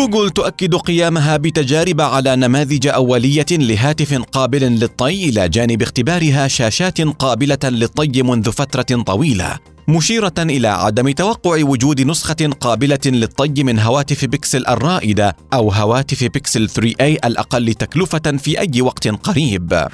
[0.00, 7.58] جوجل تؤكد قيامها بتجارب على نماذج أولية لهاتف قابل للطي إلى جانب اختبارها شاشات قابلة
[7.64, 9.58] للطي منذ فترة طويلة
[9.88, 16.68] مشيرة إلى عدم توقع وجود نسخة قابلة للطي من هواتف بيكسل الرائدة أو هواتف بيكسل
[16.68, 19.88] 3A الأقل تكلفة في أي وقت قريب.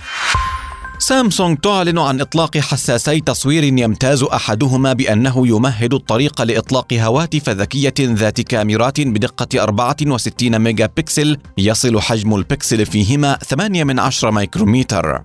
[0.98, 8.40] سامسونج تعلن عن إطلاق حساسي تصوير يمتاز أحدهما بأنه يمهد الطريق لإطلاق هواتف ذكية ذات
[8.40, 15.22] كاميرات بدقة 64 ميجا بكسل يصل حجم البكسل فيهما 8 من 10 ميكرومتر.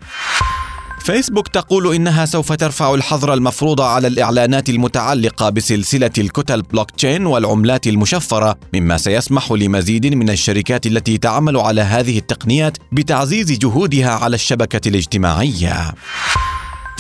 [1.06, 7.88] فيسبوك تقول إنها سوف ترفع الحظر المفروض على الإعلانات المتعلقة بسلسلة الكتل بلوك تشين والعملات
[7.88, 14.90] المشفرة مما سيسمح لمزيد من الشركات التي تعمل على هذه التقنيات بتعزيز جهودها على الشبكة
[14.90, 15.94] الاجتماعية.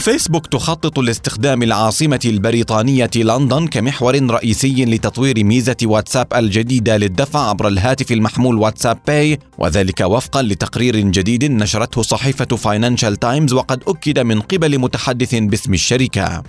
[0.01, 8.11] فيسبوك تخطط لاستخدام العاصمة البريطانية لندن كمحور رئيسي لتطوير ميزة واتساب الجديدة للدفع عبر الهاتف
[8.11, 14.79] المحمول WhatsApp Pay وذلك وفقا لتقرير جديد نشرته صحيفة فاينانشال تايمز وقد أكد من قبل
[14.79, 16.43] متحدث باسم الشركة.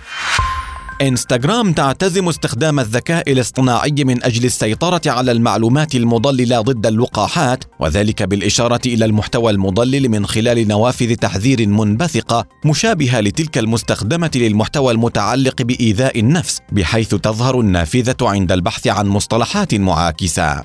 [1.00, 8.80] انستغرام تعتزم استخدام الذكاء الاصطناعي من أجل السيطرة على المعلومات المضللة ضد اللقاحات وذلك بالإشارة
[8.86, 16.60] إلى المحتوى المضلل من خلال نوافذ تحذير منبثقة مشابهة لتلك المستخدمة للمحتوى المتعلق بإيذاء النفس
[16.72, 20.62] بحيث تظهر النافذة عند البحث عن مصطلحات معاكسة.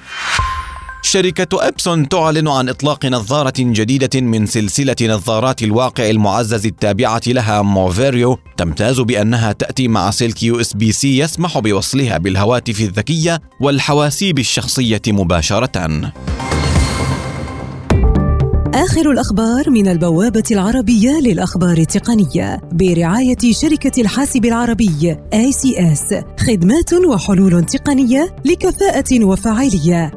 [1.07, 8.37] شركة إبسون تعلن عن إطلاق نظارة جديدة من سلسلة نظارات الواقع المعزز التابعة لها Moverio
[8.57, 16.11] تمتاز بأنها تأتي مع سلك USB-C يسمح بوصلها بالهواتف الذكية والحواسيب الشخصية مباشرة.
[18.73, 26.15] آخر الأخبار من البوابة العربية للأخبار التقنية برعاية شركة الحاسب العربي ACS
[26.47, 30.16] خدمات وحلول تقنية لكفاءة وفاعلية